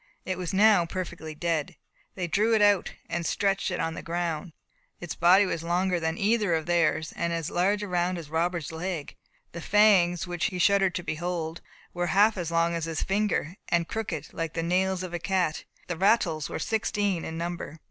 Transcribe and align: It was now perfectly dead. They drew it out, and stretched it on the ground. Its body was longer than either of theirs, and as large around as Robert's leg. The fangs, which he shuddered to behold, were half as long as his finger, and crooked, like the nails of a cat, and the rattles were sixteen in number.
It 0.25 0.39
was 0.39 0.51
now 0.51 0.87
perfectly 0.87 1.35
dead. 1.35 1.75
They 2.15 2.25
drew 2.25 2.55
it 2.55 2.61
out, 2.63 2.93
and 3.07 3.23
stretched 3.23 3.69
it 3.69 3.79
on 3.79 3.93
the 3.93 4.01
ground. 4.01 4.51
Its 4.99 5.13
body 5.13 5.45
was 5.45 5.61
longer 5.61 5.99
than 5.99 6.17
either 6.17 6.55
of 6.55 6.65
theirs, 6.65 7.13
and 7.15 7.31
as 7.31 7.51
large 7.51 7.83
around 7.83 8.17
as 8.17 8.27
Robert's 8.27 8.71
leg. 8.71 9.15
The 9.51 9.61
fangs, 9.61 10.25
which 10.25 10.45
he 10.45 10.57
shuddered 10.57 10.95
to 10.95 11.03
behold, 11.03 11.61
were 11.93 12.07
half 12.07 12.35
as 12.35 12.49
long 12.49 12.73
as 12.73 12.85
his 12.85 13.03
finger, 13.03 13.55
and 13.69 13.87
crooked, 13.87 14.33
like 14.33 14.53
the 14.55 14.63
nails 14.63 15.03
of 15.03 15.13
a 15.13 15.19
cat, 15.19 15.65
and 15.81 15.89
the 15.89 15.97
rattles 16.03 16.49
were 16.49 16.57
sixteen 16.57 17.23
in 17.23 17.37
number. 17.37 17.77